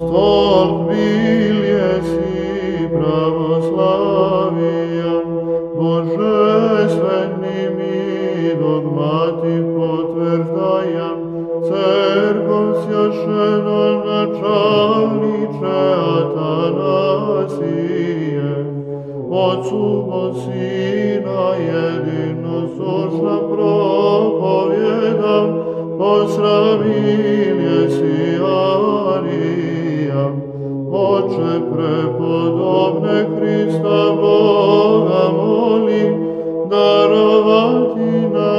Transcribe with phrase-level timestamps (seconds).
[0.00, 5.14] Stort vilje si pravoslavija,
[5.76, 7.82] Božesvenim i
[8.60, 11.18] dogmati potvrdajan,
[11.68, 15.78] Cerkom sjašena načalniče
[16.18, 18.50] Atanasije,
[19.30, 25.48] Otcu po Sina jedino sošna propovjedam,
[25.98, 27.57] posravila,
[31.28, 36.12] Bože prepodobne Hrista Boga molim,
[36.72, 38.57] darovati nam